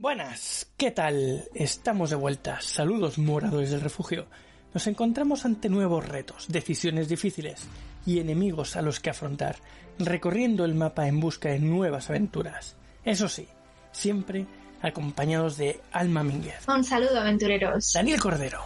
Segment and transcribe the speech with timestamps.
[0.00, 1.48] Buenas, ¿qué tal?
[1.54, 2.60] Estamos de vuelta.
[2.60, 4.26] Saludos moradores del refugio.
[4.72, 7.66] Nos encontramos ante nuevos retos, decisiones difíciles
[8.06, 9.56] y enemigos a los que afrontar,
[9.98, 12.76] recorriendo el mapa en busca de nuevas aventuras.
[13.04, 13.48] Eso sí,
[13.90, 14.46] siempre
[14.82, 16.68] acompañados de Alma Mínguez.
[16.68, 17.92] Un saludo, aventureros.
[17.92, 18.62] Daniel Cordero.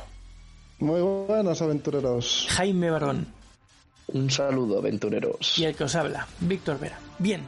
[0.80, 2.46] Muy buenos, aventureros.
[2.50, 3.26] Jaime Barón.
[4.08, 5.56] Un saludo, aventureros.
[5.56, 6.98] Y el que os habla, Víctor Vera.
[7.18, 7.40] Bien,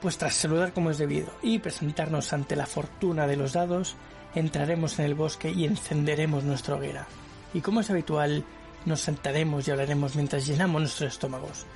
[0.00, 3.96] pues tras saludar como es debido y presentarnos ante la fortuna de los dados,
[4.34, 7.06] entraremos en el bosque y encenderemos nuestra hoguera.
[7.54, 8.44] Y como es habitual,
[8.84, 11.66] nos sentaremos y hablaremos mientras llenamos nuestros estómagos.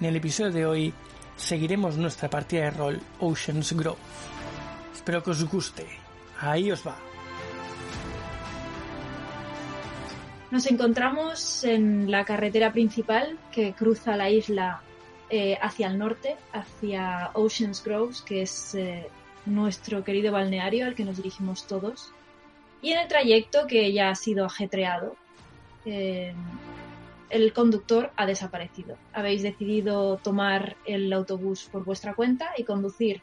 [0.00, 0.94] En el episodio de hoy
[1.36, 3.98] seguiremos nuestra partida de rol Oceans Grove.
[4.94, 5.86] Espero que os guste.
[6.40, 6.96] Ahí os va.
[10.50, 14.82] Nos encontramos en la carretera principal que cruza la isla
[15.30, 19.06] eh, hacia el norte, hacia Oceans Groves, que es eh,
[19.46, 22.12] nuestro querido balneario al que nos dirigimos todos.
[22.82, 25.14] Y en el trayecto, que ya ha sido ajetreado,
[25.84, 26.34] eh,
[27.28, 28.96] el conductor ha desaparecido.
[29.12, 33.22] Habéis decidido tomar el autobús por vuestra cuenta y conducir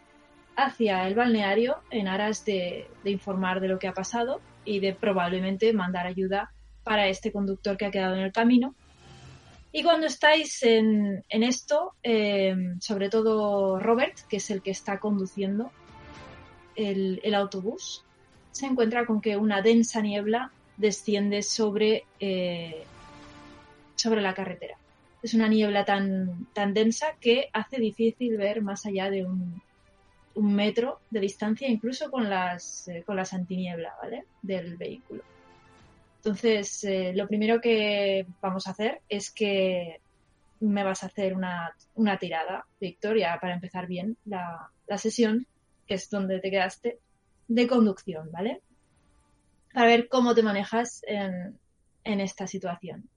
[0.55, 4.93] hacia el balneario en aras de, de informar de lo que ha pasado y de
[4.93, 6.51] probablemente mandar ayuda
[6.85, 8.75] para este conductor que ha quedado en el camino
[9.71, 15.71] y cuando estáis en, esto, eh, sobre todo Robert, que es el que está conduciendo
[16.75, 18.03] el, autobús,
[18.51, 22.83] se encuentra con que una densa niebla desciende sobre, eh,
[23.95, 24.77] sobre la carretera.
[25.21, 29.61] Es una niebla tan, tan densa que hace difícil ver más allá de un,
[30.35, 34.25] metro de distancia, incluso con las, eh, con las antiniebla ¿vale?
[34.43, 35.23] del vehículo.
[36.17, 40.01] Entonces, eh, lo primero que vamos a hacer es que
[40.59, 45.45] me vas a hacer una, tirada, Victoria, para empezar bien la, sesión,
[45.87, 46.99] que es donde te quedaste,
[47.47, 48.61] de conducción, ¿vale?
[49.73, 51.59] Para ver cómo te manejas en,
[52.03, 53.07] esta situación.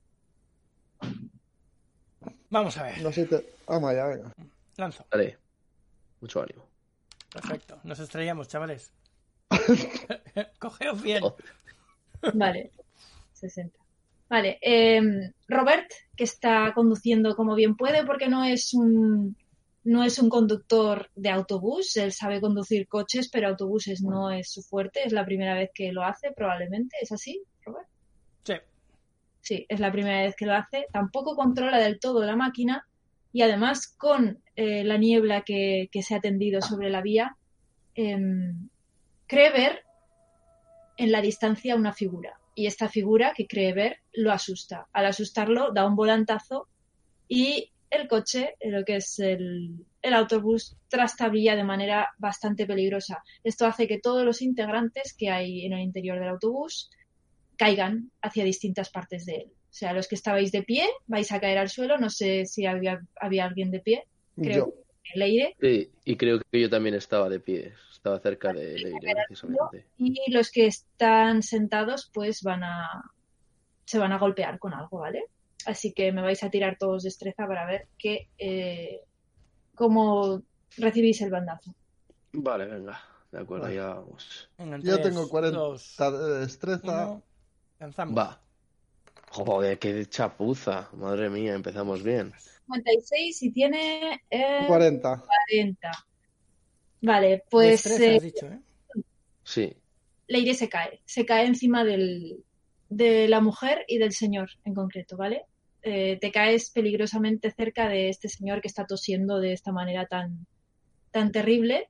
[2.49, 3.01] Vamos a ver.
[3.01, 3.53] No sé te...
[3.65, 4.33] Vamos allá, venga.
[4.77, 5.05] Lanzo.
[5.09, 5.37] Vale.
[6.19, 6.67] Mucho ánimo.
[7.31, 7.79] Perfecto.
[7.83, 8.91] Nos estrellamos, chavales.
[10.59, 11.23] Cogeos bien.
[12.33, 12.71] Vale.
[13.41, 13.77] 60.
[14.29, 19.35] Vale, em, Robert, que está conduciendo como bien puede, porque no es un
[19.83, 24.61] no es un conductor de autobús, él sabe conducir coches, pero autobuses no es su
[24.61, 27.87] fuerte, es la primera vez que lo hace, probablemente, ¿es así, Robert?
[28.43, 28.53] Sí.
[29.41, 32.87] Sí, es la primera vez que lo hace, tampoco controla del todo la máquina
[33.33, 37.35] y además con eh, la niebla que, se ha tendido sobre la vía,
[37.95, 38.69] em,
[39.25, 39.83] cree ver
[40.95, 44.87] en la distancia una figura y esta figura que cree ver lo asusta.
[44.93, 46.67] Al asustarlo da un volantazo
[47.27, 53.23] y el coche, lo que es el, autobús, trastabilla de manera bastante peligrosa.
[53.43, 56.89] Esto hace que todos los integrantes que hay en el interior del autobús
[57.57, 59.47] caigan hacia distintas partes de él.
[59.47, 61.97] O sea, los que estabais de pie vais a caer al suelo.
[61.97, 64.03] No sé si había, había alguien de pie.
[64.35, 64.73] Creo
[65.03, 65.55] que Leire.
[65.59, 68.91] Sí, y creo que yo también estaba de pie estaba cerca de,
[69.27, 69.85] precisamente.
[69.99, 73.11] Y los que están sentados, pues van a.
[73.85, 75.25] se van a golpear con algo, ¿vale?
[75.67, 78.29] Así que me vais a tirar todos destreza para ver que.
[78.39, 79.01] Eh,
[79.75, 80.41] cómo
[80.77, 81.75] recibís el bandazo.
[82.33, 82.99] Vale, venga.
[83.31, 84.49] De acuerdo, ya vamos.
[84.81, 87.21] Yo tengo 40 de destreza.
[88.17, 88.41] Va.
[89.29, 90.89] Joder, qué chapuza.
[90.93, 92.33] Madre mía, empezamos bien.
[92.65, 94.21] 56 y tiene.
[94.67, 95.23] 40.
[95.47, 95.91] 40.
[97.01, 97.85] Vale, pues.
[97.85, 98.59] Eh, dicho, ¿eh?
[99.43, 99.75] Sí.
[100.27, 101.01] Leire se cae.
[101.05, 102.43] Se cae encima del,
[102.89, 105.45] de la mujer y del señor en concreto, ¿vale?
[105.83, 110.45] Eh, te caes peligrosamente cerca de este señor que está tosiendo de esta manera tan,
[111.09, 111.89] tan terrible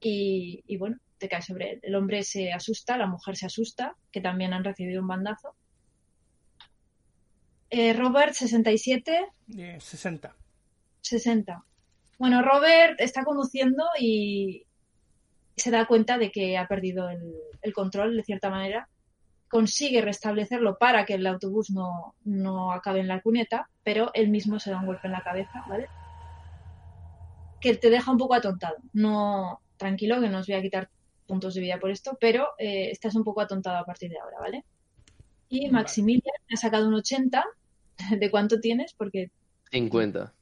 [0.00, 1.80] y, y, bueno, te caes sobre él.
[1.82, 5.54] El hombre se asusta, la mujer se asusta, que también han recibido un bandazo.
[7.70, 9.26] Eh, Robert, 67.
[9.78, 10.36] 60.
[11.00, 11.64] 60.
[12.18, 14.64] Bueno, Robert está conduciendo y
[15.56, 18.88] se da cuenta de que ha perdido el, control de cierta manera.
[19.48, 24.58] Consigue restablecerlo para que el autobús no, no acabe en la cuneta, pero él mismo
[24.58, 25.88] se da un golpe en la cabeza, ¿vale?
[27.60, 28.76] Que te deja un poco atontado.
[28.92, 30.88] No, tranquilo, que no os voy a quitar
[31.26, 34.38] puntos de vida por esto, pero eh, estás un poco atontado a partir de ahora,
[34.40, 34.64] ¿vale?
[35.48, 37.44] Y Maximilian ha sacado un 80.
[38.18, 38.92] ¿De cuánto tienes?
[38.94, 39.30] Porque...
[39.70, 40.32] 50.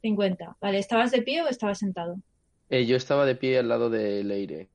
[0.00, 0.56] 50.
[0.60, 2.16] Vale, ¿estabas de pie o estabas sentado?
[2.68, 4.68] Eh, yo estaba de pie al lado de Leire.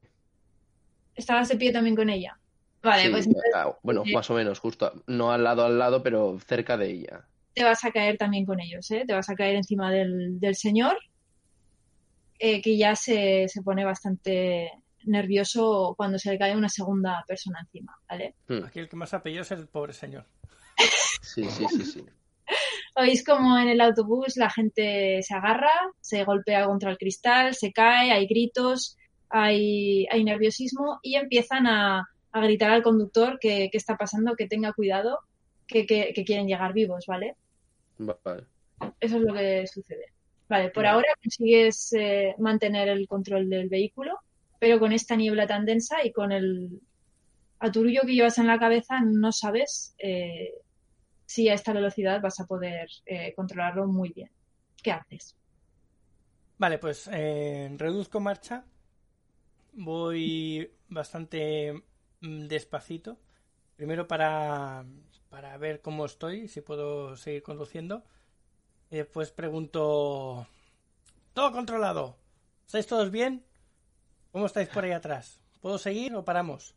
[1.15, 2.37] ¿Estabas de pie también con ella?
[2.83, 3.27] Vale, pues...
[3.55, 5.03] Ah, bueno, eh, más o menos, justo.
[5.07, 7.25] No al lado al lado, pero cerca de ella.
[7.53, 9.05] Te vas a caer también con ellos, ¿eh?
[9.07, 10.97] Te vas a caer encima del, del señor,
[12.37, 14.71] eh, que ya se, se pone bastante
[15.05, 18.35] nervioso cuando se le cae una segunda persona encima, ¿vale?
[18.47, 18.65] Hmm.
[18.65, 20.25] Aquí el que más apellido es el pobre señor.
[21.21, 22.05] Sí, sí, sí, sí.
[22.95, 27.73] Oís como en el autobús la gente se agarra, se golpea contra el cristal, se
[27.73, 28.97] cae, hay gritos,
[29.29, 34.73] hay, hay nerviosismo y empiezan a, a gritar al conductor que, está pasando, que tenga
[34.73, 35.19] cuidado,
[35.67, 37.35] que, que, quieren llegar vivos, ¿vale?
[37.97, 38.43] Vale.
[38.99, 40.13] Eso es lo que sucede.
[40.47, 44.19] Vale, por ahora consigues eh, mantener el control del vehículo
[44.59, 46.81] pero con esta niebla tan densa y con el
[47.59, 50.53] aturullo que llevas en la cabeza no sabes eh,
[51.25, 54.31] si a esta velocidad vas a poder eh, controlarlo muy bien.
[54.81, 55.35] ¿Qué haces?
[56.57, 58.65] Vale, pues eh, reduzco marcha.
[59.73, 61.83] Voy bastante
[62.21, 63.17] mm, despacito.
[63.75, 64.85] Primero para,
[65.29, 68.03] para ver cómo estoy, si puedo seguir conduciendo.
[68.89, 70.47] Después pregunto...
[71.33, 72.15] Todo controlado.
[72.65, 73.43] ¿Estáis todos bien?
[74.31, 75.41] ¿Cómo estáis por ahí atrás?
[75.59, 76.75] ¿Puedo seguir o paramos?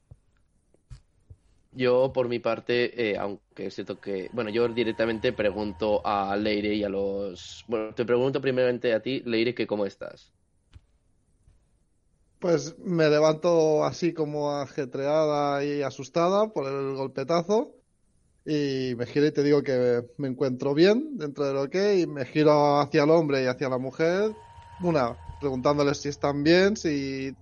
[1.79, 4.29] Yo, por mi parte, eh, aunque es cierto que.
[4.33, 7.65] Bueno, yo directamente pregunto a Leire y a los.
[7.69, 10.33] Bueno, te pregunto primeramente a ti, Leire, que cómo estás.
[12.41, 17.77] Pues me levanto así como ajetreada y asustada por el golpetazo.
[18.45, 22.01] Y me giro y te digo que me encuentro bien dentro de lo que.
[22.01, 24.33] Y me giro hacia el hombre y hacia la mujer.
[24.83, 27.37] Una, preguntándoles si están bien, si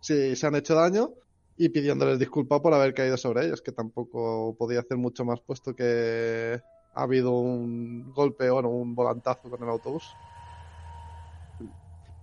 [0.00, 1.14] si se han hecho daño
[1.60, 5.76] y pidiéndoles disculpas por haber caído sobre ellos, que tampoco podía hacer mucho más puesto
[5.76, 6.58] que
[6.94, 10.04] ha habido un golpe o un volantazo con el autobús.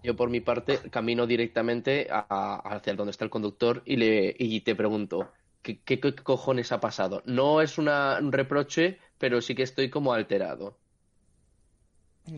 [0.01, 4.73] Yo por mi parte camino directamente hacia donde está el conductor y, le, y te
[4.73, 5.31] pregunto,
[5.61, 7.21] ¿qué, ¿qué, cojones ha pasado?
[7.27, 10.79] No es una, un reproche, pero sí que estoy como alterado.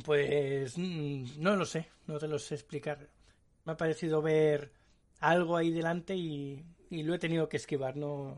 [0.04, 3.08] Pues mm, no lo sé, no te lo sé explicar.
[3.64, 4.74] Me ha parecido ver
[5.22, 7.96] algo ahí delante y, lo he tenido que esquivar.
[7.96, 8.36] No,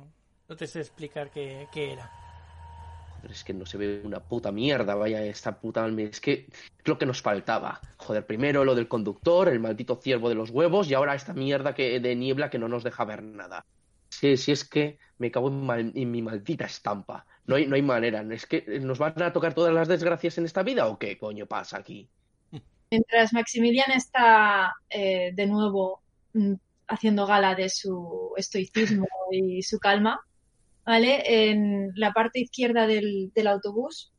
[0.48, 2.12] no te sé explicar qué, era.
[3.16, 5.88] Joder, es que no se ve una puta mierda, vaya esta puta...
[5.88, 7.80] Es que es lo que nos faltaba.
[7.98, 11.74] Joder, primero lo del conductor, el maldito ciervo de los huevos y ahora esta mierda
[11.74, 13.66] que, de niebla que no nos deja ver nada.
[14.10, 17.26] Sí, sí es que me cago en, en, mi maldita estampa.
[17.46, 18.22] No hay, no hay manera.
[18.34, 21.46] ¿Es que nos van a tocar todas las desgracias en esta vida o qué coño
[21.46, 22.10] pasa aquí?
[22.92, 26.02] Mientras Maximilian está eh, de nuevo
[26.34, 26.56] mm,
[26.92, 30.20] haciendo gala de su estoicismo y su calma,
[30.86, 31.50] ¿vale?
[31.50, 34.12] En la parte izquierda del, autobús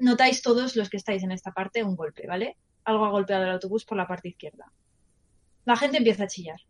[0.00, 2.56] notáis todos los que estáis en esta parte un golpe, ¿vale?
[2.84, 4.72] Algo ha golpeado el autobús por la parte izquierda.
[5.64, 6.60] La gente empieza a chillar.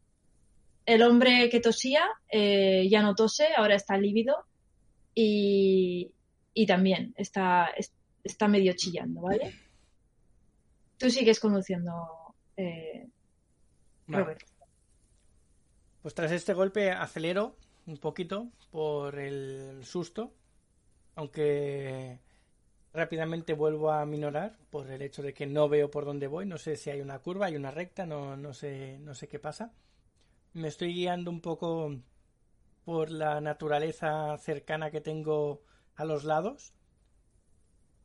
[0.84, 4.44] El hombre que tosía eh, ya no tose, ahora está lívido
[5.14, 6.12] y,
[6.66, 7.70] también está,
[8.24, 9.54] está medio chillando, ¿vale?
[10.98, 13.08] Tú sigues conduciendo, eh,
[16.03, 20.32] pues tras este golpe acelero un poquito por el susto,
[21.15, 22.20] aunque
[22.93, 26.58] rápidamente vuelvo a minorar por el hecho de que no veo por dónde voy, no
[26.58, 29.72] sé si hay una curva, hay una recta, no, no sé, no sé qué pasa.
[30.55, 31.94] Me estoy guiando un poco
[32.84, 35.62] por la naturaleza cercana que tengo
[35.96, 36.72] a los lados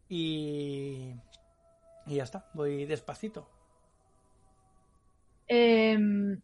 [0.09, 1.13] y,
[2.05, 3.52] y ya está, voy despacito.
[5.47, 6.39] Em,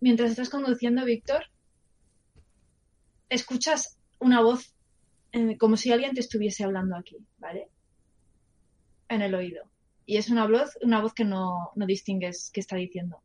[0.00, 1.44] mientras estás conduciendo, Víctor,
[3.28, 4.72] escuchas una voz
[5.58, 7.68] como si alguien te estuviese hablando aquí, ¿vale?
[9.08, 9.64] En el oído.
[10.06, 13.20] Y es una voz, una voz que no, distingues qué está diciendo.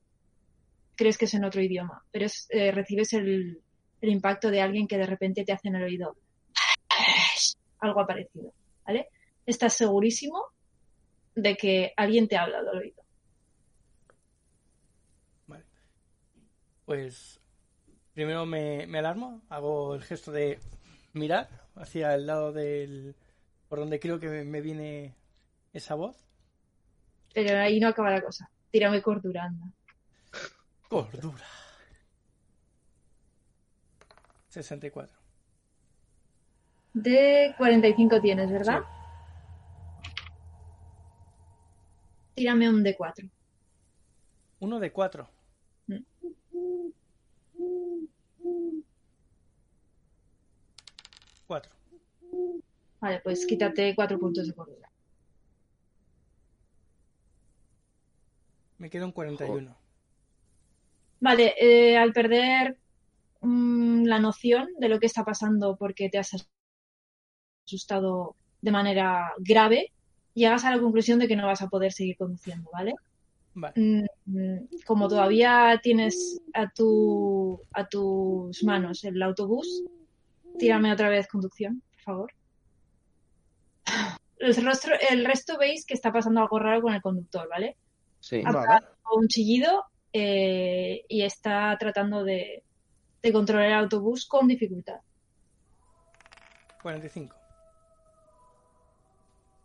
[0.95, 3.61] Crees que es en otro idioma, pero eh, recibes el,
[4.01, 6.17] el impacto de alguien que de repente te hace en el oído
[7.79, 8.53] algo parecido,
[8.85, 9.07] ¿vale?
[9.45, 10.45] Estás segurísimo
[11.35, 13.00] de que alguien te ha hablado al oído.
[16.91, 17.39] pues
[18.13, 20.59] primero me, alarmo, hago el gesto de
[21.13, 23.15] mirar hacia el lado del...
[23.69, 25.15] por donde creo que me viene
[25.71, 26.27] esa voz.
[27.33, 28.51] Pero ahí no acaba la cosa.
[28.71, 29.71] Tírame cordura, anda.
[30.89, 31.45] Cordura.
[34.49, 35.17] 64.
[36.93, 38.81] De 45 tienes, ¿verdad?
[42.35, 43.29] Tírame un D4.
[44.59, 45.40] Uno de 4.
[51.47, 51.71] Cuatro.
[52.99, 54.89] Vale, pues quítate cuatro puntos de cordura.
[58.77, 59.75] Me quedo en 41.
[61.19, 62.77] Vale, eh, al perder
[63.41, 66.47] mm, la noción de lo que está pasando porque te has
[67.67, 69.91] asustado de manera grave,
[70.33, 72.95] llegas a la conclusión de que no vas a poder seguir conduciendo, ¿vale?
[73.53, 73.73] Vale.
[74.25, 79.83] Mm, Como todavía tienes a, tu, a tus manos el autobús,
[80.57, 82.33] tírame otra vez conducción, por favor.
[84.37, 87.77] El, rostro, el resto veis que está pasando algo raro con el conductor, ¿vale?
[88.19, 88.41] Sí.
[88.45, 88.85] Ha Vale.
[89.15, 92.63] un chillido eh, y está tratando de,
[93.21, 94.99] de controlar el autobús con dificultad.
[96.81, 97.35] 45.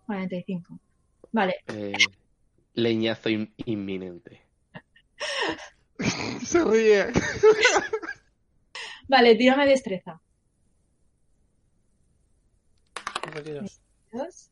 [0.07, 0.79] 45.
[1.33, 1.93] Vale, Eh,
[2.77, 4.41] leñazo in- inminente.
[6.45, 7.07] Se ríe.
[9.09, 10.21] vale, tírame destreza.
[13.25, 13.81] 52.
[14.13, 14.51] Dos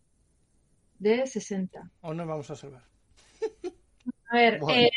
[0.98, 1.90] de 60.
[2.02, 2.82] O no vamos a salvar.
[4.30, 4.82] A ver, Bueno.
[4.82, 4.90] eh,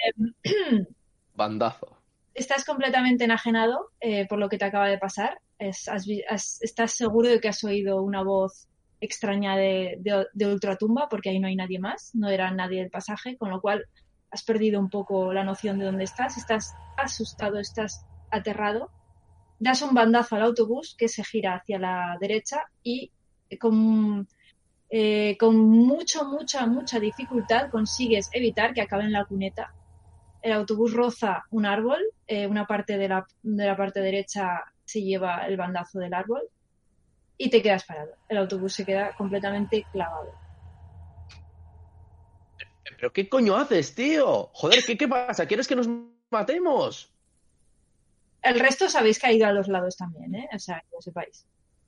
[1.36, 1.98] Bandazo.
[2.34, 5.40] estás completamente enajenado eh, por lo que te acaba de pasar.
[5.60, 8.68] Es- has vi- has- estás seguro de que has oído una voz
[9.00, 12.90] extraña de, de, de ultratumba, porque ahí no hay nadie más, no era nadie del
[12.90, 13.86] pasaje, con lo cual
[14.32, 18.92] has perdido un poco la noción de dónde estás, estás asustado, estás aterrado.
[19.60, 23.12] Das un bandazo al autobús que se gira hacia la derecha y
[23.50, 24.28] eh, con,
[24.90, 29.74] eh, con mucho, mucha, mucha dificultad consigues evitar que acabe en la cuneta
[30.42, 35.02] el autobús roza un árbol, eh, una parte de la, de la parte derecha se
[35.02, 36.42] lleva el bandazo del árbol
[37.38, 38.12] y te quedas parado.
[38.28, 40.32] El autobús se queda completamente clavado.
[42.96, 44.50] ¿Pero qué coño haces, tío?
[44.54, 45.46] Joder, ¿qué, qué pasa?
[45.46, 45.88] ¿Quieres que nos
[46.32, 47.14] matemos?
[48.42, 50.50] El resto sabéis que ha ido a los lados también, ¿eh?
[50.54, 51.46] O sea, que lo sepáis.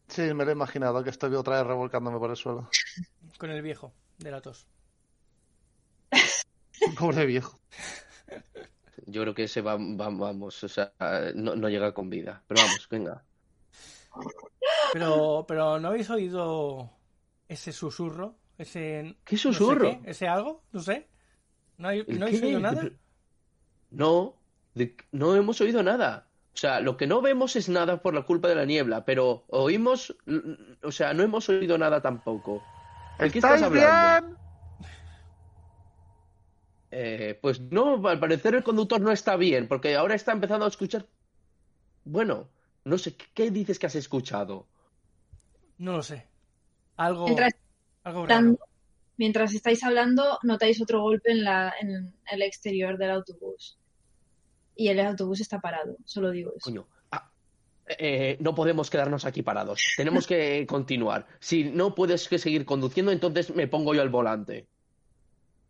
[0.10, 2.70] Sí, me lo he imaginado que estoy otra vez revolcándome por el suelo.
[3.38, 4.68] Con el viejo de la tos.
[7.00, 7.60] Pobre viejo.
[9.06, 10.94] Yo creo que ese va, va- vamos, o sea,
[11.36, 12.44] no, no llega con vida.
[12.48, 13.24] Pero vamos, venga.
[14.94, 16.92] Pero, pero ¿no habéis oído
[17.48, 18.36] ese susurro?
[18.58, 19.16] Ese.
[19.24, 20.02] ¿Qué no sé susurro?
[20.04, 20.64] qué, ¿Ese algo?
[20.72, 21.08] No sé.
[21.78, 22.90] ¿No, hay- ¿El ¿no habéis oído nada?
[23.92, 24.36] No,
[24.74, 26.28] de- no hemos oído nada.
[26.54, 29.46] O sea, lo que no vemos es nada por la culpa de la niebla, pero
[29.48, 30.16] oímos,
[30.84, 32.62] o sea, no hemos oído nada tampoco.
[33.20, 34.28] ¿De qué estás ¿Estáis hablando?
[34.28, 34.38] bien?
[36.92, 40.70] Eh, pues no, al parecer el conductor no está bien, porque ahora está empezando a
[40.70, 41.06] escuchar.
[42.04, 42.50] Bueno,
[42.86, 44.68] no sé, ¿qué, dices que has escuchado?
[45.78, 46.28] No lo sé.
[46.98, 47.54] Algo, Mientras,
[48.04, 48.36] algo raro.
[48.40, 48.60] hablando-
[49.18, 53.78] mientras estáis hablando, notáis otro golpe en, la, en el exterior del autobús.
[54.76, 56.64] Y el autobús está parado, solo digo eso.
[56.70, 56.88] Coño.
[57.12, 57.30] ah,
[57.88, 59.82] eh, no podemos quedarnos aquí parados.
[59.98, 61.28] Tenemos que continuar.
[61.40, 64.68] Si no puedes que seguir conduciendo, entonces me pongo yo al volante.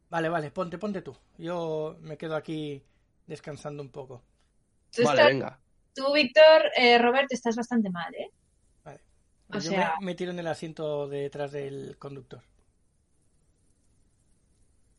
[0.10, 1.16] Vale, vale, ponte, ponte tú.
[1.38, 2.84] Yo me quedo aquí
[3.28, 4.24] descansando un poco.
[4.98, 5.60] Vale, estás- venga.
[5.94, 8.32] Tú, Víctor, eh, Robert, estás bastante mal, ¿eh?
[8.84, 9.02] Vale.
[9.50, 12.44] O Yo sea- me, me tiro en el asiento de detrás del conductor.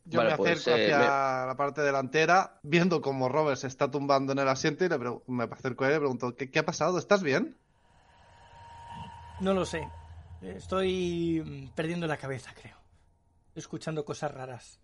[0.05, 1.05] Yo Vale, me pues, acerco eh, hacia me-
[1.47, 5.43] la parte delantera, viendo como Robert se está tumbando en el asiento y le me
[5.45, 6.97] acerco a él y le pregunto, ¿qué, qué ha pasado?
[6.97, 7.55] ¿Estás bien?
[9.39, 9.87] No lo sé.
[10.41, 12.77] Estoy mm, perdiendo la cabeza, creo.
[13.49, 14.80] Estoy escuchando cosas raras.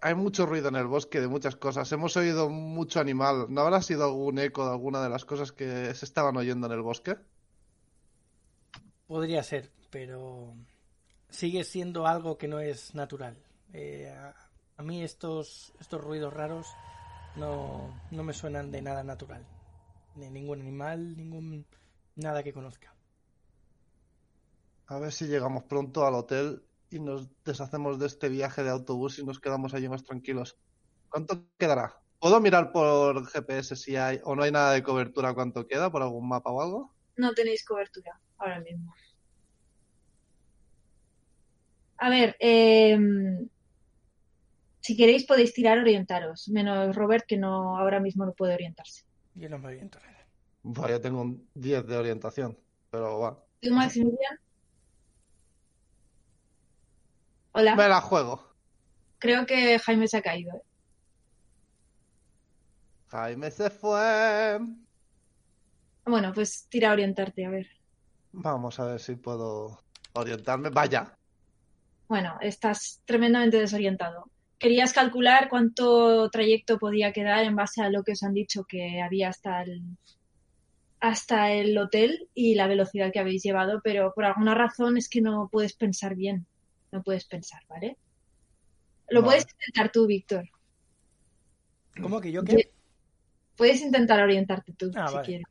[0.00, 1.90] Hay mucho ruido en el bosque de muchas cosas.
[1.90, 3.46] Hemos oído mucho animal.
[3.48, 6.72] ¿No habrá sido algún eco de alguna de las cosas que se estaban oyendo en
[6.72, 7.16] el bosque?
[9.08, 10.54] Podría ser, pero
[11.28, 13.36] sigue siendo algo que no es natural.
[13.72, 14.34] Eh, a,
[14.76, 16.68] a mí estos, estos ruidos raros
[17.34, 19.44] no, no me suenan de nada natural.
[20.14, 21.66] De ningún animal, ningún
[22.14, 22.94] nada que conozca.
[24.86, 29.18] A ver si llegamos pronto al hotel y nos deshacemos de este viaje de autobús
[29.18, 30.58] y nos quedamos allí más tranquilos.
[31.08, 32.00] ¿Cuánto quedará?
[32.18, 36.02] ¿Puedo mirar por GPS si hay o no hay nada de cobertura cuánto queda por
[36.02, 36.94] algún mapa o algo?
[37.16, 38.94] No tenéis cobertura ahora mismo.
[41.98, 42.96] A ver, eh,
[44.80, 49.04] si queréis podéis tirar orientaros, menos Robert que no ahora mismo no puede orientarse.
[49.34, 50.88] Yo no me oriento nada.
[50.88, 52.58] Yo tengo un 10 de orientación,
[52.90, 53.44] pero va.
[53.60, 54.38] ¿Tú, Maximilian?
[57.58, 58.54] Hola, Me la juego.
[59.18, 60.54] creo que Jaime se ha caído.
[60.54, 60.62] ¿eh?
[63.08, 64.60] Jaime se fue.
[66.04, 67.66] Bueno, pues tira a orientarte, a ver.
[68.32, 70.70] Vamos a ver si puedo orientarme.
[70.70, 71.16] Vaya.
[72.08, 74.30] Bueno, estás tremendamente desorientado.
[74.58, 79.00] querías calcular cuánto trayecto podía quedar en base a lo que os han dicho que
[79.02, 79.82] había hasta el
[81.00, 85.20] hasta el hotel y la velocidad que habéis llevado, pero por alguna razón es que
[85.20, 86.46] no puedes pensar bien.
[86.92, 87.96] No puedes pensar, ¿vale?
[89.10, 89.32] Lo Vale.
[89.40, 90.44] puedes intentar tú, Víctor.
[92.00, 92.70] ¿Cómo que yo qué?
[93.56, 95.26] Puedes intentar orientarte tú, Ah, si vale.
[95.26, 95.46] quieres.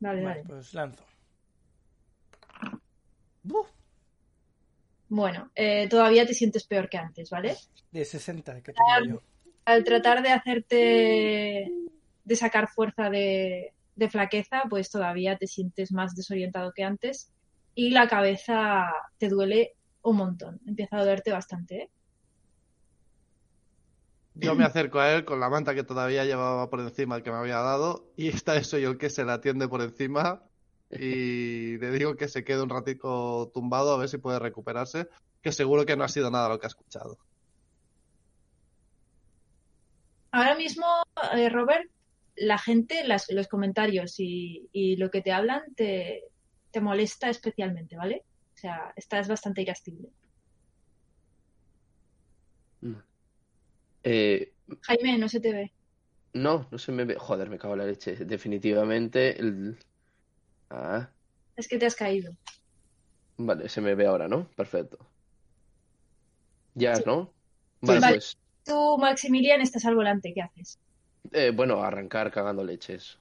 [0.00, 0.44] Vale, Vale, vale.
[0.46, 1.04] pues lanzo.
[3.42, 3.68] Buf,
[5.08, 7.56] Bueno, eh, todavía te sientes peor que antes, ¿vale?
[7.90, 9.22] de 60 que tengo yo.
[9.64, 11.70] Al tratar de hacerte,
[12.24, 17.32] de sacar fuerza de, de flaqueza, pues todavía te sientes más desorientado que antes
[17.74, 20.60] y la cabeza te duele un montón.
[20.66, 21.90] Empieza a dolerte bastante, ¿eh?
[24.36, 27.36] Yo me acerco a él con la manta que todavía llevaba por encima que me
[27.36, 30.42] había dado y esta vez soy yo el que se la atiende por encima
[30.90, 35.08] y le digo que se quede un ratico tumbado a ver si puede recuperarse,
[35.40, 37.16] que seguro que no ha sido nada lo que ha escuchado.
[40.32, 40.84] Ahora mismo,
[41.36, 41.88] eh, Robert,
[42.36, 46.24] la gente, las- los comentarios y, y lo que te hablan te,
[46.74, 48.24] te molesta especialmente, ¿vale?
[48.26, 50.08] O sea, estás bastante irascible.
[54.02, 54.52] Eh,
[54.82, 55.72] Jaime, no se te ve.
[56.34, 57.14] no, no se me ve.
[57.16, 58.16] Joder, me cago en la leche.
[58.16, 59.38] Definitivamente.
[59.40, 59.78] el-
[60.70, 61.08] Ah,
[61.56, 62.32] Es que te has caído.
[63.38, 64.48] vale, se me ve ahora, ¿no?
[64.56, 64.98] Perfecto.
[66.74, 67.04] Ya, Sí.
[67.06, 67.32] ¿no?
[67.82, 68.14] Vale, Vale.
[68.14, 68.36] pues.
[68.64, 70.32] Tú, Maximilian, estás al volante.
[70.34, 70.78] ¿Qué haces?
[71.32, 73.18] eh, bueno, arrancar cagando leches.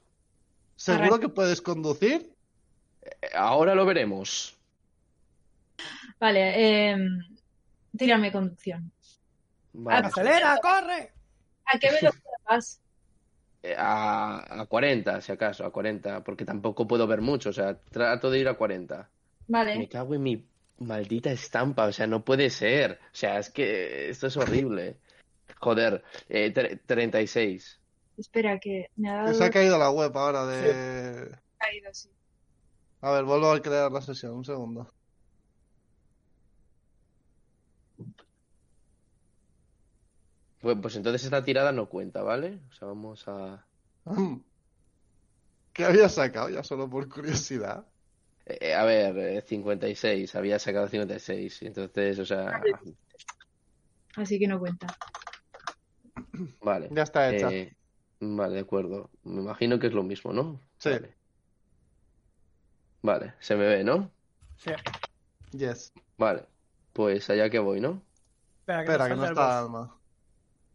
[0.76, 1.28] ¿Seguro Arranca.
[1.28, 2.33] que puedes conducir?
[3.34, 4.58] Ahora lo veremos.
[6.20, 6.98] Vale, eh,
[7.98, 8.92] tírame conducción.
[9.74, 10.08] Vale.
[10.08, 11.12] ¡Acelera, corre!
[11.66, 12.80] ¿A qué velocidad vas?
[13.64, 17.76] Eh, A, a 40, si acaso, a 40, porque tampoco puedo ver mucho, o sea,
[17.78, 19.10] trato de ir a 40.
[19.48, 20.46] Me Vale, cago en mi
[20.80, 23.00] maldita estampa, o sea, no puede ser.
[23.06, 24.98] O sea, es que esto es horrible.
[25.60, 27.80] Joder, eh, tre- 36.
[28.18, 31.30] espera, que me ha dado se ha caído la web ahora de...
[31.58, 32.10] caído, sí.
[33.04, 34.88] A ver, vuelvo a crear la sesión, un segundo.
[40.62, 42.62] Pues, pues entonces esta tirada no cuenta, ¿vale?
[42.70, 43.68] O sea, vamos a...
[45.74, 47.86] ¿Qué había sacado ya solo por curiosidad?
[48.46, 52.62] eh, a ver, eh, 56, había sacado 56, entonces, o sea,
[54.16, 54.88] Así que no cuenta.
[56.62, 56.88] vale.
[56.92, 57.52] Ya está hecha.
[57.52, 57.76] Eh,
[58.22, 59.12] vale, de acuerdo.
[59.24, 60.62] Me imagino que es lo mismo, ¿no?
[60.78, 60.92] Sí.
[60.92, 61.23] Vale.
[63.04, 64.10] Vale, se me ve, ¿no?
[64.56, 64.72] Sí.
[65.52, 65.92] Yes.
[66.18, 66.46] Vale,
[66.94, 68.02] pues allá que voy, ¿no?
[68.62, 69.60] Espera, que Espera, que no está.
[69.60, 69.96] Alma.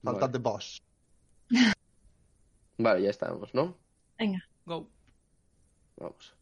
[0.05, 0.33] Falta Vale.
[0.33, 0.83] de boss.
[2.79, 3.75] Vale, ya estamos, ¿no?
[4.19, 4.45] Venga.
[4.67, 4.87] Go.
[5.97, 6.35] Vamos.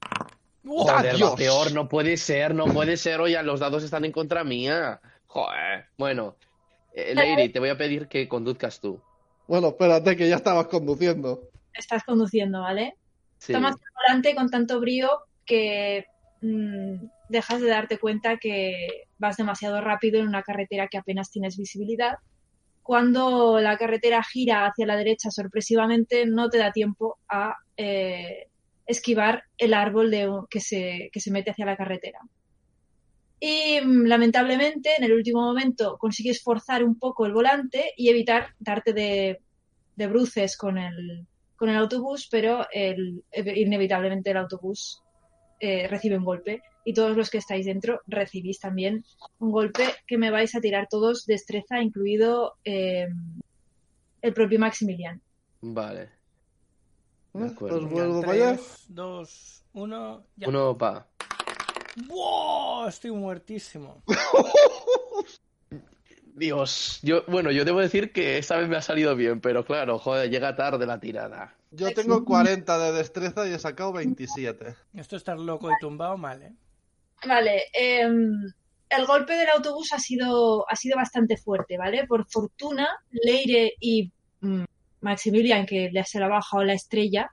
[0.67, 0.89] ¡Oh!
[0.89, 3.21] Joder, va peor, no puede ser, no puede ser.
[3.21, 5.01] Oye, los dados están en contra mía.
[5.29, 5.87] Joder.
[5.97, 6.37] Bueno,
[6.93, 9.01] eh, Lady, te voy a pedir que conduzcas tú.
[9.47, 11.49] Bueno, espérate que ya estabas conduciendo.
[11.73, 12.97] Estás conduciendo, ¿vale?
[13.39, 13.53] Sí.
[13.53, 15.09] Tomas el volante con tanto brío
[15.47, 16.07] que
[16.43, 21.57] mm, dejas de darte cuenta que vas demasiado rápido en una carretera que apenas tienes
[21.57, 22.19] visibilidad.
[22.83, 28.49] Cuando la carretera gira hacia la derecha sorpresivamente, no te da tiempo a eh,
[28.87, 30.13] esquivar el árbol
[30.49, 32.21] que, se, que se mete hacia la carretera.
[33.41, 38.55] Y mm, lamentablemente, en el último momento, consigues forzar un poco el volante y evitar
[38.59, 39.41] darte de,
[39.97, 42.67] de bruces con el, con el autobús, pero
[43.35, 45.03] inevitablemente el autobús
[45.61, 49.05] eh, recibe un golpe y todos los que estáis dentro recibís también
[49.39, 53.09] un golpe que me vais a tirar todos destreza, incluido eh,
[54.23, 55.21] el propio Maximilian.
[55.63, 56.11] Vale.
[57.33, 57.81] De acuerdo.
[57.81, 58.55] Pues Venga, vuelvo para allá.
[58.55, 60.49] 3, 2, 1, ya.
[60.49, 61.07] Uno pa.
[62.07, 62.89] ¡Wow!
[62.89, 64.03] Estoy muertísimo.
[66.37, 69.99] Dios, yo, bueno, yo debo decir que esta vez me ha salido bien, pero claro,
[69.99, 71.55] joder, llega tarde la tirada.
[71.71, 74.75] Yo tengo 40 de destreza y he sacado 27.
[74.95, 76.53] Esto estar loco y tumbado mal, ¿eh?
[77.27, 78.03] Vale, eh,
[78.89, 82.07] el golpe del autobús ha sido, ha sido bastante fuerte, ¿vale?
[82.07, 84.65] Por fortuna, Leire y mm,
[85.01, 87.31] Maximilian, que le se le ha bajado la estrella,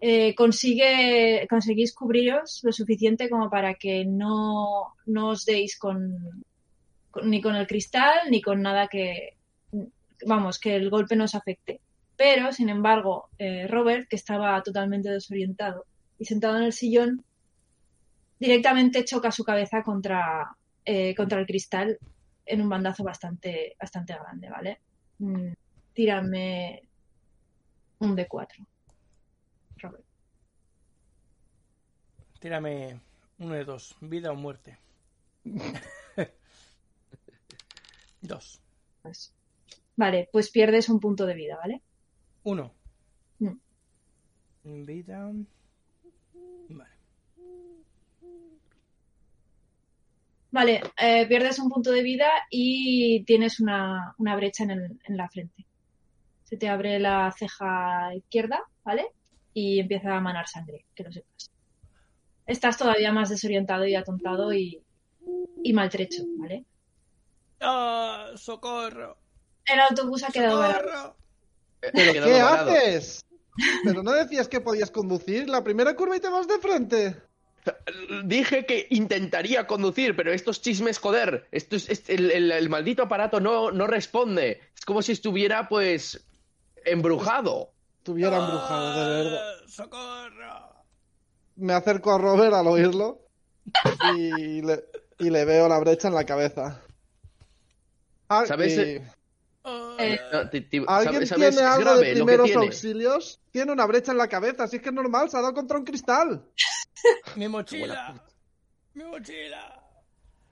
[0.00, 6.42] eh, consigue, conseguís cubriros lo suficiente como para que no, no os deis con,
[7.10, 9.36] con- ni con el cristal ni con nada que,
[10.26, 11.80] vamos, que el golpe no os afecte.
[12.20, 15.86] Pero, sin embargo, eh, Robert, que estaba totalmente desorientado
[16.18, 17.24] y sentado en el sillón,
[18.38, 20.54] directamente choca su cabeza contra,
[20.84, 21.98] eh, contra el cristal
[22.44, 24.80] en un bandazo bastante, bastante grande, ¿vale?
[25.18, 25.52] Mm,
[25.94, 26.82] tírame
[28.00, 28.66] un D4.
[29.78, 30.04] Robert.
[32.38, 33.00] Tírame
[33.38, 34.76] uno de dos, vida o muerte.
[38.20, 38.60] Dos.
[39.00, 39.32] Pues-
[39.96, 41.80] Vale, pues pierdes un punto de vida, ¿vale?
[42.44, 42.72] Uno.
[43.38, 44.84] Mm.
[44.84, 45.30] Vida.
[46.68, 46.90] Vale.
[50.52, 55.16] Vale, eh, pierdes un punto de vida y tienes una, una brecha en, el- en
[55.16, 55.64] la frente.
[56.44, 59.06] Se te abre la ceja izquierda, ¿vale?
[59.54, 61.50] Y empieza a manar sangre, que lo sepas.
[62.46, 64.82] Estás todavía más desorientado y atontado y,
[65.62, 66.64] y maltrecho, ¿vale?
[67.60, 68.32] ¡Ah!
[68.34, 69.16] ¡Socorro!
[69.64, 70.88] El autobús ha quedado varado.
[70.90, 71.16] ¡Socorro!
[71.80, 73.24] ¿Pero quedado qué haces?
[73.84, 77.16] Pero no decías que podías conducir la primera curva y te vas de frente.
[78.24, 83.02] Dije que intentaría conducir, pero estos chismes, joder, esto es, es- el, el- el maldito
[83.02, 84.60] aparato no, no responde.
[84.74, 86.24] Es como si estuviera, pues,
[86.84, 87.72] embrujado.
[87.98, 89.40] Estuviera embrujado, de verdad.
[89.42, 89.68] ¡Ah!
[89.68, 90.70] ¡Socorro!
[91.56, 93.26] Me acerco a Robert al oírlo
[94.14, 94.84] y le,
[95.18, 96.80] y le veo la brecha en la cabeza.
[98.30, 98.78] Ah, ¿Sabes?
[98.78, 98.98] y- ¡Ah!
[99.02, 99.04] Eh,
[99.64, 101.54] No, ti- ti- ¿Alguien ¿sabes- sabes?
[101.56, 103.40] tiene algo de primeros auxilios?
[103.50, 105.78] Tiene una brecha en la cabeza, así es que es normal, se ha dado contra
[105.78, 106.44] un cristal.
[107.36, 108.22] ¡Mi mochila!
[108.94, 109.76] ¡Mi mochila!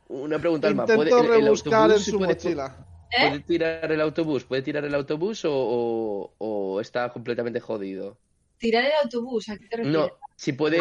[0.09, 0.85] Una pregunta, Alma.
[0.87, 2.87] ¿Puede, Intento el, el rebuscar en su puede, mochila.
[3.11, 3.29] ¿Eh?
[3.29, 4.45] puede tirar el autobús?
[4.45, 8.19] ¿Puede tirar el autobús o, o- o está completamente jodido?
[8.59, 9.93] Tirar el autobús, ¿a qué te refieres?
[9.93, 10.79] No, si puede...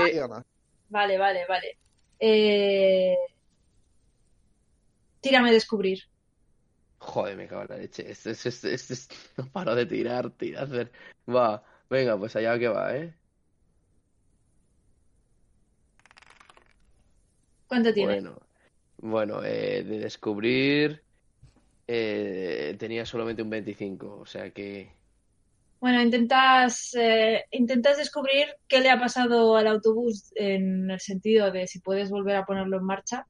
[0.90, 1.78] Vale, vale, vale.
[2.20, 3.16] Eh...
[5.22, 6.00] Tírame a descubrir.
[7.08, 8.12] Joder, me cago en la leche.
[8.12, 10.66] Este- este- No paro de tirar, tirar.
[10.66, 10.92] hacer-
[11.28, 13.14] Va, venga, pues allá que va, ¿eh?
[17.68, 18.24] ¿Cuánto tienes?
[18.24, 18.40] Bueno,
[18.98, 21.02] bueno, eh, de descubrir
[21.88, 24.92] eh, tenía solamente un 25, o sea que
[25.80, 31.68] Bueno, intentas, eh, intentas descubrir qué le ha pasado al autobús en el sentido de
[31.68, 33.26] si puedes volver a ponerlo en marcha,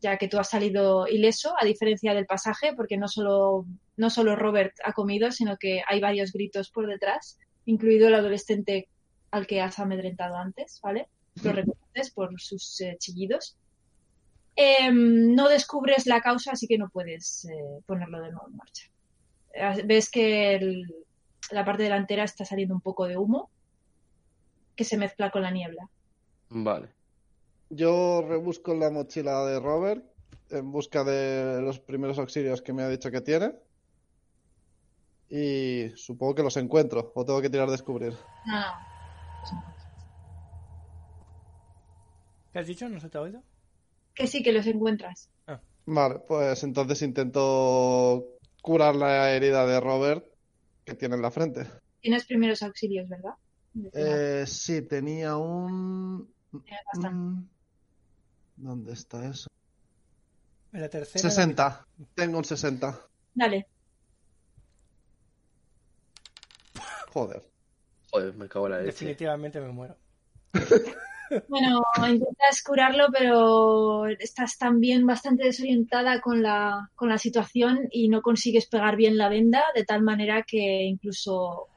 [0.00, 4.34] ya que tú has salido ileso, a diferencia del pasaje, porque no solo, no solo
[4.36, 8.88] Robert ha comido, sino que hay varios gritos por detrás, incluido el adolescente
[9.30, 11.08] al que has amedrentado antes, ¿vale?
[11.44, 13.56] Lo reconoces por sus eh, chillidos.
[14.56, 18.90] Em, no descubres la causa, así que no puedes eh, ponerlo de nuevo en marcha.
[19.84, 20.86] Ves que el-
[21.50, 23.50] la parte delantera está saliendo un poco de humo
[24.76, 25.88] que se mezcla con la niebla.
[26.48, 26.88] vale.
[27.70, 30.04] Yo rebusco en la mochila de Robert
[30.50, 33.54] en busca de los primeros auxilios que me ha dicho que tiene.
[35.28, 38.14] Y supongo que los encuentro, o tengo que tirar a descubrir.
[38.44, 39.64] No, no.
[42.52, 42.88] ¿Qué has dicho?
[42.88, 43.40] ¿No se te ha oído?
[44.12, 45.30] Que sí, que los encuentras.
[45.86, 48.24] Vale, pues entonces intento
[48.60, 50.26] curar la herida de Robert
[50.84, 51.66] que tiene en la frente.
[52.00, 53.34] Tienes primeros auxilios, ¿verdad?
[53.92, 56.34] Eh, sí, tenía un...
[56.64, 57.18] Tienes bastante.
[57.18, 57.48] Mm,
[58.60, 59.48] ¿Dónde está eso?
[60.72, 61.24] En la tercera.
[61.24, 61.86] la 60.
[62.14, 63.00] Tengo un 60.
[63.34, 63.66] Dale.
[67.12, 67.42] Joder.
[68.10, 68.92] Joder, me cago en la leche.
[68.92, 69.96] Definitivamente me muero.
[71.46, 78.20] Bueno, intentas curarlo, pero estás también bastante desorientada con la, con la situación y no
[78.20, 81.68] consigues pegar bien la venda, de tal manera que incluso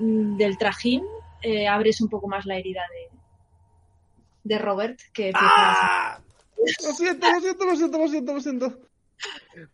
[0.00, 1.04] mm, del trajín
[1.40, 3.19] eh, abres un poco más la herida de,
[4.44, 5.32] de Robert, que.
[5.34, 6.18] ¡Ah!
[6.56, 8.78] Lo siento, lo siento, lo siento, lo siento, lo siento.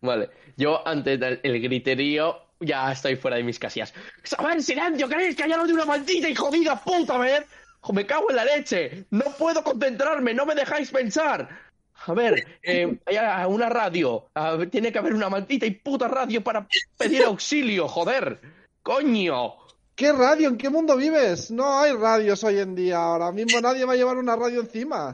[0.01, 3.93] Vale, yo ante el, griterío ya estoy fuera de mis casillas.
[4.39, 5.09] ¡A ver, silencio!
[5.09, 7.45] ¿Queréis que haya lo de una maldita y jodida puta vez?
[7.81, 9.05] Jo, ¡Me cago en la leche!
[9.11, 10.33] ¡No puedo concentrarme!
[10.35, 11.49] ¡No me dejáis pensar!
[12.07, 14.29] A ver, eh, hay una radio.
[14.35, 18.39] Ah, tiene que haber una maldita y puta radio para pedir auxilio, joder.
[18.83, 19.66] ¡Coño!
[19.97, 20.49] ¿Qué radio?
[20.49, 21.51] ¿En qué mundo vives?
[21.51, 22.99] No hay radios hoy en día.
[22.99, 25.09] Ahora mismo nadie va a llevar una radio encima.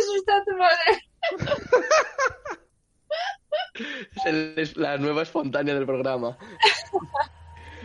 [0.00, 0.98] asusta tu madre.
[4.16, 6.36] Es, el- es la nueva espontánea del programa.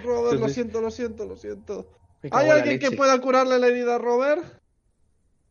[0.04, 1.92] Robert, lo siento, lo siento, lo siento.
[2.32, 4.44] ¿Hay alguien que pueda curarle la herida a Robert?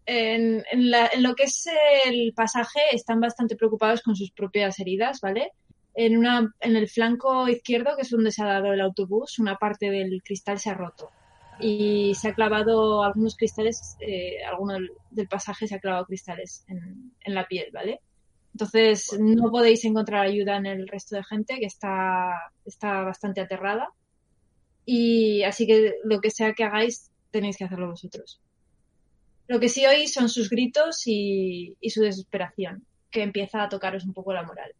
[0.04, 1.68] En, en la- en lo que es
[2.06, 5.52] el pasaje están bastante preocupados con sus propias heridas, ¿vale?
[5.96, 9.56] En, una, en el flanco izquierdo, que es donde se ha dado el autobús, una
[9.56, 11.10] parte del cristal se ha roto
[11.58, 14.74] y se ha clavado algunos cristales, eh, alguno
[15.10, 18.00] del, pasaje se ha clavado cristales en, en la piel, ¿vale?
[18.52, 23.90] Entonces no podéis encontrar ayuda en el resto de gente que está, está bastante aterrada
[24.86, 28.40] y así que lo que sea que hagáis tenéis que hacerlo vosotros.
[29.48, 34.04] Lo que sí oís son sus gritos y, y su desesperación, que empieza a tocaros
[34.04, 34.72] un poco la moral.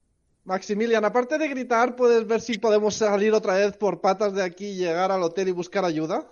[0.47, 4.67] Maximilian, aparte de gritar, ¿puedes ver si podemos salir otra vez por patas de aquí
[4.67, 6.25] y llegar al hotel y buscar ayuda?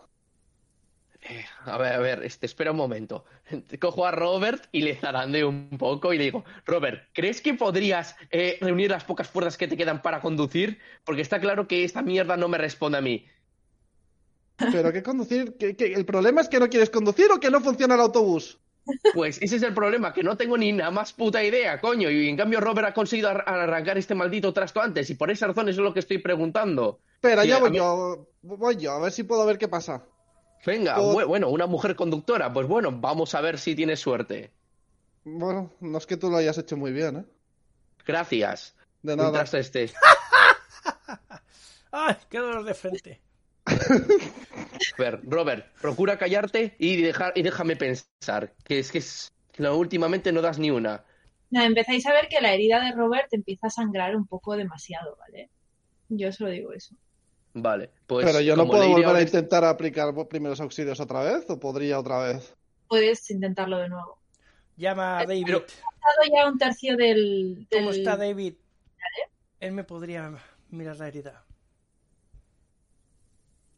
[1.21, 3.25] Eh, a ver, a ver, este, espera un momento.
[3.81, 8.15] Cojo a Robert y le zarandeo un poco y le digo, Robert, ¿crees que podrías
[8.31, 10.79] eh, reunir las pocas fuerzas que te quedan para conducir?
[11.03, 13.27] Porque está claro que esta mierda no me responde a mí.
[14.57, 18.01] Pero que conducir, el problema es que no quieres conducir o que no funciona el
[18.01, 18.61] autobús.
[19.15, 22.11] Pues ese es el problema, que no tengo ni nada más puta idea, coño.
[22.11, 25.47] Y en cambio Robert ha conseguido ar- arrancar este maldito trasto antes y por esa
[25.47, 27.01] razón eso es lo que estoy preguntando.
[27.15, 30.05] Espera, Sí, ya voy mí- yo, voy yo, a ver si puedo ver qué pasa.
[30.67, 32.53] Venga, bueno, una mujer conductora.
[32.53, 34.51] Pues bueno, vamos a ver si tienes suerte.
[35.25, 37.25] Bueno, no es que tú lo hayas hecho muy bien, ¿eh?
[38.07, 38.75] Gracias.
[39.03, 39.31] De nada.
[39.31, 39.91] Mientras este.
[41.93, 43.21] ¡Ay, qué dolor de frente!
[45.25, 48.55] Robert, procura callarte y, dejar, y déjame pensar.
[48.65, 51.05] Que es que es, no, últimamente no das ni una.
[51.51, 55.17] Nada, empezáis a ver que la herida de Robert empieza a sangrar un poco demasiado,
[55.17, 55.51] ¿vale?
[56.09, 56.95] Yo solo digo eso.
[57.53, 58.27] Vale, pues.
[58.27, 62.19] Pero yo no puedo volver a intentar aplicar primeros auxilios otra vez, o podría otra
[62.19, 62.55] vez.
[62.89, 64.19] Puedes intentarlo de nuevo.
[64.77, 65.45] Llama a David.
[65.47, 67.69] pero- Ha dado ya un tercio del...
[67.71, 68.55] ¿Cómo está David?
[69.61, 70.33] Él me podría
[70.71, 71.45] mirar la herida.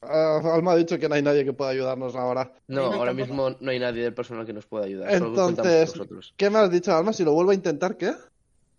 [0.08, 2.52] Ah, Alma ha dicho que no hay nadie que pueda ayudarnos ahora.
[2.68, 5.12] No, ahora mismo no hay nadie del personal que nos pueda ayudar.
[5.12, 5.92] Entonces.
[6.36, 7.12] ¿qué me has dicho, Alma?
[7.12, 8.12] Si lo vuelvo a intentar, ¿qué?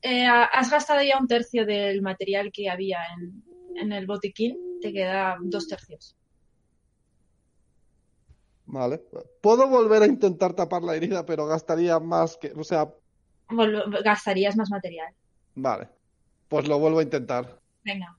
[0.01, 3.43] Eh, ha- has gastado ya un tercio del material que había en,
[3.77, 4.79] en el botiquín.
[4.81, 6.15] Te queda dos tercios.
[8.67, 9.01] Vale.
[9.41, 12.51] Puedo volver a intentar tapar la herida, pero gastaría más que...
[12.55, 12.87] O sea,
[13.49, 15.13] Vol- gastarías más material.
[15.55, 15.89] vale.
[16.49, 17.59] Pues lo vuelvo a intentar.
[17.83, 18.15] Venga.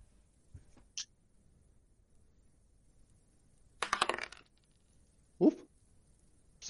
[5.38, 5.55] Uf.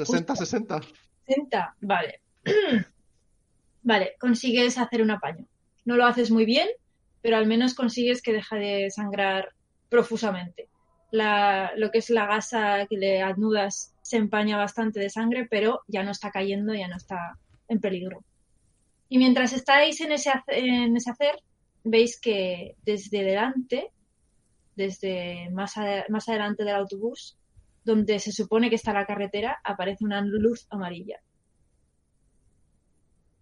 [0.05, 0.85] 60-60.
[1.27, 1.77] 60.
[1.81, 2.21] Vale.
[3.83, 5.47] Vale, consigues hacer un apaño.
[5.85, 6.69] No lo haces muy bien,
[7.23, 9.51] pero al menos consigues que deje de sangrar
[9.89, 10.69] profusamente.
[11.11, 15.81] La, lo que es la gasa que le anudas se empaña bastante de sangre, pero
[15.87, 18.23] ya no está cayendo, ya no está en peligro.
[19.09, 21.43] Y mientras estáis en ese, en ese hacer,
[21.85, 23.91] veis que desde delante,
[24.77, 27.39] desde más, a- más adelante del autobús,
[27.89, 31.21] donde se supone que está la carretera, aparece una luz amarilla.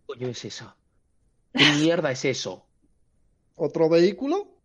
[0.07, 0.73] coño es eso?
[1.53, 2.65] ¿Qué mierda es eso?
[3.57, 4.57] ¿Otro vehículo?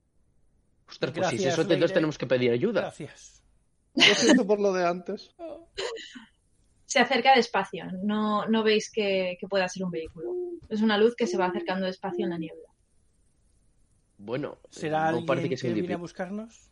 [0.87, 2.81] Ostras, pues si es Gracias, eso, entonces tenemos que pedir ayuda.
[2.81, 3.43] Gracias.
[3.95, 5.33] Lo siento por lo de antes.
[6.85, 10.31] se acerca despacio, no, no veis que, que pueda ser un vehículo.
[10.69, 12.69] Es una luz que se va acercando despacio en la niebla.
[14.19, 16.69] Bueno, ¿Será no alguien parece que, que viene a buscarnos?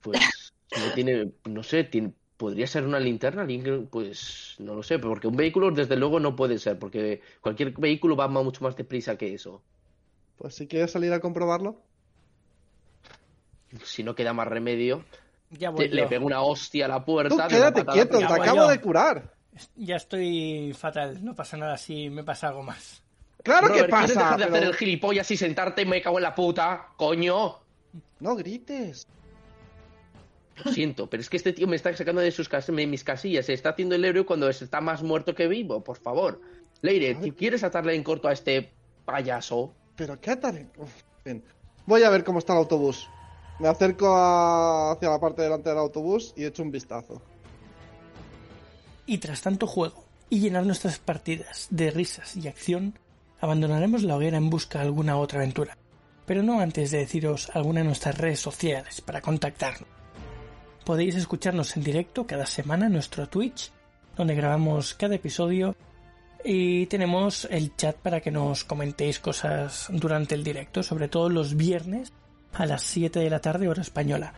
[0.00, 0.18] Pues
[0.76, 3.46] no tiene, no sé, tiene- podría ser una linterna,
[3.90, 8.14] pues no lo sé, porque un vehículo desde luego no puede ser, porque cualquier vehículo
[8.16, 9.60] va mucho más deprisa que eso.
[10.36, 11.82] Pues si quieres salir a comprobarlo.
[13.84, 15.04] Si no queda más remedio,
[15.50, 17.34] Ya te- voy le pego una hostia a la puerta.
[17.48, 18.68] Tú quédate quieto, te acabo yo.
[18.68, 19.34] de curar.
[19.76, 21.22] Ya estoy fatal.
[21.24, 23.02] No pasa nada si me pasa algo más.
[23.42, 25.84] Claro que Robert, ¿quieres pasa, dejar de pero- hacer el gilipollas y sentarte?
[25.84, 27.56] Me cago en la puta, coño.
[28.20, 29.06] No grites.
[30.64, 33.46] Lo siento, pero es que este tío me está sacando de sus cas- mis casillas.
[33.46, 36.40] Se está haciendo el héroe cuando está más muerto que vivo, por favor.
[36.82, 38.72] Leire, si quieres atarle en corto a este
[39.04, 40.36] payaso, Pero qué
[41.24, 41.42] bien.
[41.86, 43.08] Voy a ver cómo está el autobús.
[43.58, 47.20] Me acerco a- hacia la parte delante del autobús y echo un vistazo.
[49.06, 52.98] Y tras tanto juego y llenar nuestras partidas de risas y acción,
[53.40, 55.76] abandonaremos la hoguera en busca de alguna otra aventura.
[56.26, 59.88] Pero no antes de deciros alguna de nuestras redes sociales para contactarnos.
[60.88, 63.70] Podéis escucharnos en directo cada semana en nuestro Twitch,
[64.16, 65.76] donde grabamos cada episodio
[66.42, 71.58] y tenemos el chat para que nos comentéis cosas durante el directo, sobre todo los
[71.58, 72.10] viernes
[72.54, 74.32] a las 7 de la tarde hora española.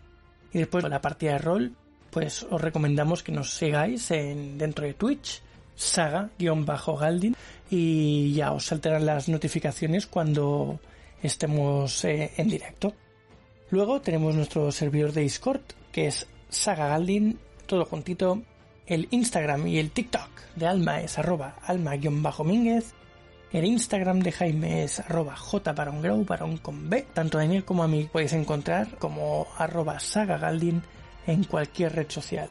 [0.53, 1.77] Y después de la partida de rol,
[2.11, 5.43] pues os recomendamos que nos sigáis en, dentro de Twitch,
[5.77, 7.37] saga-galdin,
[7.71, 10.81] y ya os saltarán las notificaciones cuando
[11.23, 12.93] estemos eh, en directo.
[13.71, 15.61] Luego tenemos nuestro servidor de Discord,
[15.93, 18.43] que es Saga Galdin, todo juntito.
[18.87, 22.93] El Instagram y el TikTok de Alma es arroba alma-mínguez.
[23.53, 26.61] El Instagram de Jaime es arroba jbarongrow, barón.
[27.15, 30.83] Tanto a mí como a mí podéis encontrar como arroba sagagaldin
[31.27, 32.51] en cualquier red social.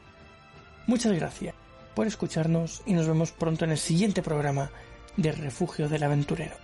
[0.88, 1.56] Muchas gracias
[1.94, 4.72] por escucharnos y nos vemos pronto en el siguiente programa
[5.18, 6.56] de Refugio del Aventurero.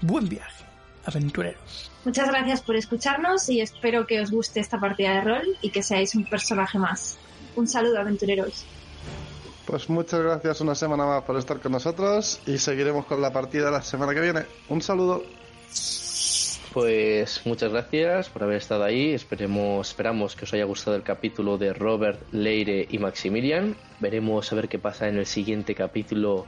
[0.00, 0.64] Buen viaje,
[1.04, 1.90] aventureros.
[2.04, 5.82] Muchas gracias por escucharnos y espero que os guste esta partida de rol y que
[5.82, 7.18] seáis un personaje más.
[7.56, 8.64] Un saludo, aventureros.
[9.66, 13.70] Pues muchas gracias una semana más por estar con nosotros y seguiremos con la partida
[13.70, 14.42] la semana que viene.
[14.68, 15.22] Un saludo.
[16.72, 19.12] Pues muchas gracias por haber estado ahí.
[19.12, 23.76] Esperemos, esperamos que os haya gustado el capítulo de Robert, Leire y Maximilian.
[24.00, 26.46] Veremos a ver qué pasa en el siguiente capítulo